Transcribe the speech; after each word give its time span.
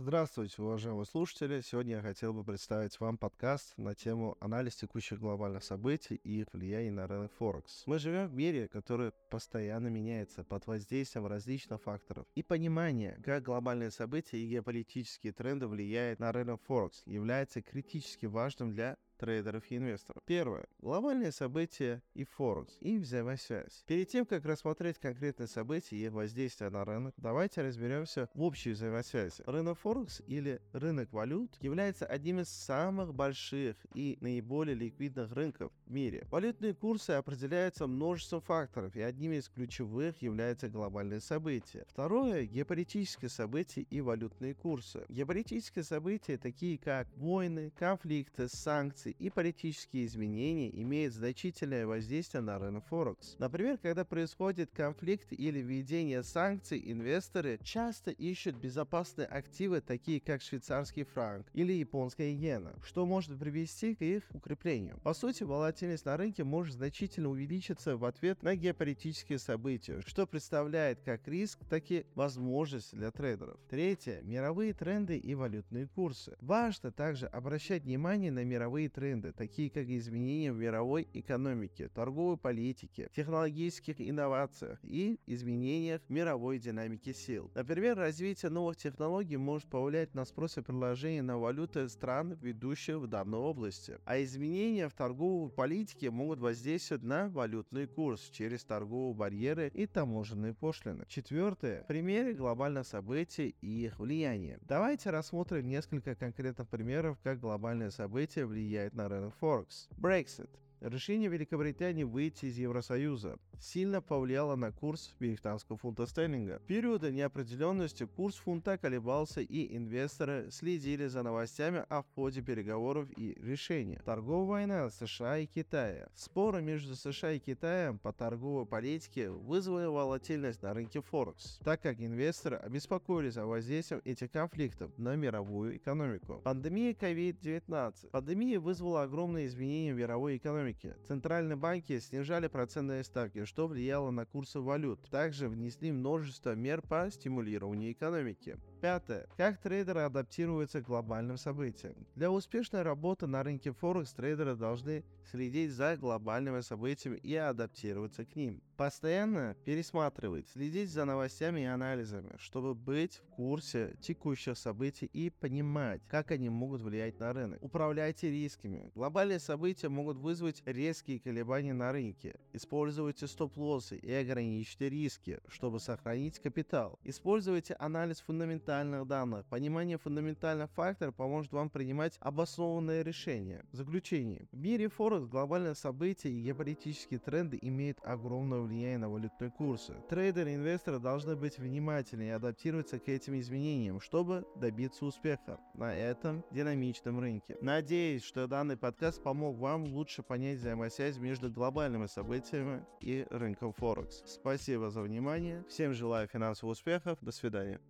Здравствуйте, 0.00 0.62
уважаемые 0.62 1.06
слушатели. 1.06 1.60
Сегодня 1.60 1.96
я 1.96 2.02
хотел 2.02 2.32
бы 2.32 2.44
представить 2.44 3.00
вам 3.00 3.18
подкаст 3.18 3.76
на 3.76 3.96
тему 3.96 4.36
анализ 4.38 4.76
текущих 4.76 5.18
глобальных 5.18 5.64
событий 5.64 6.14
и 6.22 6.42
их 6.42 6.46
влияния 6.52 6.92
на 6.92 7.08
рынок 7.08 7.32
Форекс. 7.32 7.82
Мы 7.84 7.98
живем 7.98 8.28
в 8.28 8.32
мире, 8.32 8.68
который 8.68 9.10
постоянно 9.28 9.88
меняется 9.88 10.44
под 10.44 10.68
воздействием 10.68 11.26
различных 11.26 11.82
факторов. 11.82 12.28
И 12.36 12.44
понимание, 12.44 13.20
как 13.24 13.42
глобальные 13.42 13.90
события 13.90 14.38
и 14.38 14.46
геополитические 14.46 15.32
тренды 15.32 15.66
влияют 15.66 16.20
на 16.20 16.30
рынок 16.30 16.62
Форекс, 16.68 17.02
является 17.04 17.60
критически 17.60 18.26
важным 18.26 18.70
для 18.70 18.96
трейдеров 19.18 19.64
и 19.70 19.76
инвесторов. 19.76 20.22
Первое. 20.24 20.66
Глобальные 20.80 21.32
события 21.32 22.02
и 22.14 22.24
Форекс, 22.24 22.76
и 22.80 22.98
взаимосвязь. 22.98 23.84
Перед 23.86 24.08
тем, 24.08 24.24
как 24.24 24.44
рассмотреть 24.44 24.98
конкретные 24.98 25.48
события 25.48 25.96
и 25.96 26.06
их 26.06 26.12
воздействие 26.12 26.70
на 26.70 26.84
рынок, 26.84 27.14
давайте 27.16 27.62
разберемся 27.62 28.28
в 28.34 28.42
общей 28.42 28.70
взаимосвязи. 28.70 29.42
Рынок 29.46 29.78
Форекс 29.80 30.22
или 30.26 30.60
рынок 30.72 31.12
валют 31.12 31.56
является 31.60 32.06
одним 32.06 32.40
из 32.40 32.48
самых 32.48 33.14
больших 33.14 33.76
и 33.94 34.16
наиболее 34.20 34.74
ликвидных 34.74 35.32
рынков 35.32 35.72
в 35.86 35.90
мире. 35.90 36.26
Валютные 36.30 36.74
курсы 36.74 37.10
определяются 37.10 37.86
множеством 37.86 38.40
факторов, 38.40 38.94
и 38.96 39.00
одним 39.00 39.32
из 39.32 39.48
ключевых 39.48 40.22
являются 40.22 40.68
глобальные 40.68 41.20
события. 41.20 41.84
Второе– 41.88 42.44
геополитические 42.46 43.28
события 43.28 43.82
и 43.82 44.00
валютные 44.00 44.54
курсы. 44.54 45.04
Геополитические 45.08 45.84
события, 45.84 46.38
такие 46.38 46.78
как 46.78 47.08
войны, 47.16 47.72
конфликты, 47.76 48.48
санкции, 48.48 49.07
санкции 49.08 49.16
и 49.18 49.30
политические 49.30 50.06
изменения 50.06 50.70
имеют 50.82 51.14
значительное 51.14 51.86
воздействие 51.86 52.42
на 52.42 52.58
рынок 52.58 52.84
Форекс. 52.86 53.36
Например, 53.38 53.78
когда 53.78 54.04
происходит 54.04 54.70
конфликт 54.72 55.32
или 55.32 55.60
введение 55.60 56.22
санкций, 56.22 56.82
инвесторы 56.84 57.58
часто 57.62 58.10
ищут 58.10 58.56
безопасные 58.56 59.26
активы, 59.26 59.80
такие 59.80 60.20
как 60.20 60.42
швейцарский 60.42 61.04
франк 61.04 61.46
или 61.54 61.72
японская 61.72 62.28
иена, 62.30 62.74
что 62.84 63.06
может 63.06 63.38
привести 63.38 63.94
к 63.94 64.02
их 64.02 64.24
укреплению. 64.32 64.98
По 65.02 65.14
сути, 65.14 65.44
волатильность 65.44 66.04
на 66.04 66.16
рынке 66.16 66.44
может 66.44 66.74
значительно 66.74 67.30
увеличиться 67.30 67.96
в 67.96 68.04
ответ 68.04 68.42
на 68.42 68.54
геополитические 68.56 69.38
события, 69.38 70.00
что 70.06 70.26
представляет 70.26 71.00
как 71.04 71.26
риск, 71.28 71.58
так 71.68 71.90
и 71.90 72.04
возможность 72.14 72.94
для 72.94 73.10
трейдеров. 73.10 73.58
Третье. 73.68 74.20
Мировые 74.22 74.72
тренды 74.72 75.16
и 75.18 75.34
валютные 75.34 75.86
курсы. 75.86 76.36
Важно 76.40 76.92
также 76.92 77.26
обращать 77.26 77.84
внимание 77.84 78.30
на 78.30 78.44
мировые 78.44 78.88
тренды, 78.98 79.32
такие 79.32 79.70
как 79.70 79.88
изменения 79.88 80.52
в 80.52 80.56
мировой 80.56 81.06
экономике, 81.12 81.88
торговой 81.88 82.36
политике, 82.36 83.08
технологических 83.14 84.00
инновациях 84.00 84.80
и 84.82 85.20
изменениях 85.26 86.02
мировой 86.08 86.58
динамике 86.58 87.14
сил. 87.14 87.48
Например, 87.54 87.96
развитие 87.96 88.50
новых 88.50 88.76
технологий 88.76 89.36
может 89.36 89.68
повлиять 89.68 90.14
на 90.14 90.24
спрос 90.24 90.58
и 90.58 90.62
предложение 90.62 91.22
на 91.22 91.38
валюты 91.38 91.88
стран, 91.88 92.36
ведущих 92.42 92.96
в 92.96 93.06
данной 93.06 93.38
области. 93.38 93.98
А 94.04 94.20
изменения 94.20 94.88
в 94.88 94.94
торговой 94.94 95.48
политике 95.48 96.10
могут 96.10 96.40
воздействовать 96.40 97.04
на 97.04 97.28
валютный 97.28 97.86
курс 97.86 98.28
через 98.30 98.64
торговые 98.64 99.14
барьеры 99.14 99.70
и 99.72 99.86
таможенные 99.86 100.54
пошлины. 100.54 101.04
Четвертое. 101.06 101.84
Примеры 101.84 102.34
глобальных 102.34 102.84
событий 102.84 103.54
и 103.60 103.84
их 103.84 104.00
влияние. 104.00 104.58
Давайте 104.62 105.10
рассмотрим 105.10 105.68
несколько 105.68 106.16
конкретных 106.16 106.68
примеров, 106.68 107.16
как 107.22 107.38
глобальные 107.38 107.92
события 107.92 108.44
влияют 108.44 108.87
влияет 108.88 108.94
на 108.94 109.08
рынок 109.08 109.34
Форекс. 109.40 109.88
Brexit 109.96 110.50
Решение 110.80 111.28
Великобритании 111.28 112.04
выйти 112.04 112.46
из 112.46 112.56
Евросоюза 112.56 113.36
сильно 113.58 114.00
повлияло 114.00 114.54
на 114.54 114.70
курс 114.70 115.12
британского 115.18 115.76
фунта 115.76 116.06
стерлинга. 116.06 116.60
В 116.60 116.66
периоды 116.66 117.10
неопределенности 117.10 118.06
курс 118.06 118.36
фунта 118.36 118.78
колебался 118.78 119.40
и 119.40 119.76
инвесторы 119.76 120.48
следили 120.52 121.08
за 121.08 121.24
новостями 121.24 121.84
о 121.88 122.04
ходе 122.14 122.42
переговоров 122.42 123.08
и 123.16 123.36
решения. 123.42 124.00
Торговая 124.04 124.46
война 124.46 124.90
США 124.90 125.38
и 125.38 125.46
Китая. 125.46 126.08
Споры 126.14 126.62
между 126.62 126.94
США 126.94 127.32
и 127.32 127.40
Китаем 127.40 127.98
по 127.98 128.12
торговой 128.12 128.64
политике 128.64 129.30
вызвали 129.30 129.86
волатильность 129.86 130.62
на 130.62 130.74
рынке 130.74 131.00
Форекс, 131.00 131.58
так 131.64 131.82
как 131.82 132.00
инвесторы 132.00 132.56
обеспокоились 132.56 133.36
о 133.36 133.46
воздействии 133.46 134.00
этих 134.04 134.30
конфликтов 134.30 134.96
на 134.96 135.16
мировую 135.16 135.76
экономику. 135.76 136.40
Пандемия 136.44 136.92
COVID-19. 136.92 138.10
Пандемия 138.10 138.60
вызвала 138.60 139.02
огромные 139.02 139.46
изменения 139.46 139.92
в 139.92 139.96
мировой 139.96 140.36
экономике 140.36 140.67
экономики. 140.72 140.94
Центральные 141.06 141.56
банки 141.56 141.98
снижали 141.98 142.48
процентные 142.48 143.04
ставки, 143.04 143.44
что 143.44 143.66
влияло 143.66 144.10
на 144.10 144.26
курсы 144.26 144.60
валют. 144.60 145.00
Также 145.10 145.48
внесли 145.48 145.92
множество 145.92 146.54
мер 146.54 146.82
по 146.82 147.10
стимулированию 147.10 147.92
экономики. 147.92 148.56
Пятое. 148.80 149.26
Как 149.36 149.58
трейдеры 149.60 150.02
адаптируются 150.02 150.80
к 150.80 150.86
глобальным 150.86 151.36
событиям? 151.36 152.06
Для 152.14 152.30
успешной 152.30 152.82
работы 152.82 153.26
на 153.26 153.42
рынке 153.42 153.72
Форекс 153.72 154.12
трейдеры 154.12 154.54
должны 154.54 155.04
следить 155.32 155.72
за 155.72 155.96
глобальными 155.96 156.60
событиями 156.60 157.16
и 157.16 157.34
адаптироваться 157.34 158.24
к 158.24 158.36
ним. 158.36 158.62
Постоянно 158.76 159.56
пересматривать, 159.64 160.48
следить 160.48 160.90
за 160.90 161.04
новостями 161.04 161.62
и 161.62 161.64
анализами, 161.64 162.36
чтобы 162.38 162.76
быть 162.76 163.16
в 163.16 163.26
курсе 163.34 163.96
текущих 164.00 164.56
событий 164.56 165.06
и 165.06 165.30
понимать, 165.30 166.00
как 166.08 166.30
они 166.30 166.48
могут 166.48 166.80
влиять 166.82 167.18
на 167.18 167.32
рынок. 167.32 167.58
Управляйте 167.60 168.30
рисками. 168.30 168.92
Глобальные 168.94 169.40
события 169.40 169.88
могут 169.88 170.18
вызвать 170.18 170.62
резкие 170.64 171.18
колебания 171.18 171.74
на 171.74 171.90
рынке. 171.90 172.36
Используйте 172.52 173.26
стоп-лоссы 173.26 173.96
и 173.96 174.12
ограничьте 174.12 174.88
риски, 174.88 175.40
чтобы 175.48 175.80
сохранить 175.80 176.38
капитал. 176.38 177.00
Используйте 177.02 177.74
анализ 177.80 178.20
фундаментальных 178.20 178.67
фундаментальных 178.68 179.06
данных. 179.06 179.46
Понимание 179.46 179.96
фундаментальных 179.96 180.70
факторов 180.72 181.14
поможет 181.14 181.52
вам 181.52 181.70
принимать 181.70 182.18
обоснованные 182.20 183.02
решения. 183.02 183.64
Заключение. 183.72 184.46
В 184.52 184.58
мире 184.58 184.88
Форекс 184.88 185.26
глобальные 185.26 185.74
события 185.74 186.28
и 186.28 186.42
геополитические 186.42 187.18
тренды 187.18 187.58
имеют 187.62 187.98
огромное 188.04 188.60
влияние 188.60 188.98
на 188.98 189.08
валютные 189.08 189.50
курсы. 189.50 189.94
Трейдеры 190.10 190.52
и 190.52 190.54
инвесторы 190.56 190.98
должны 190.98 191.34
быть 191.34 191.58
внимательны 191.58 192.24
и 192.24 192.28
адаптироваться 192.28 192.98
к 192.98 193.08
этим 193.08 193.38
изменениям, 193.38 194.00
чтобы 194.00 194.44
добиться 194.56 195.06
успеха 195.06 195.58
на 195.74 195.94
этом 195.94 196.44
динамичном 196.50 197.20
рынке. 197.20 197.56
Надеюсь, 197.62 198.22
что 198.22 198.46
данный 198.46 198.76
подкаст 198.76 199.22
помог 199.22 199.56
вам 199.56 199.84
лучше 199.84 200.22
понять 200.22 200.58
взаимосвязь 200.58 201.16
между 201.16 201.50
глобальными 201.50 202.06
событиями 202.06 202.84
и 203.00 203.26
рынком 203.30 203.72
Форекс. 203.72 204.22
Спасибо 204.26 204.90
за 204.90 205.00
внимание. 205.00 205.64
Всем 205.68 205.94
желаю 205.94 206.28
финансовых 206.28 206.72
успехов. 206.72 207.18
До 207.22 207.32
свидания. 207.32 207.80